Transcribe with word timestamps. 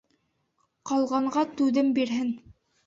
Ҡалғанға 0.93 1.47
түҙем 1.61 1.97
бирһен. 2.01 2.37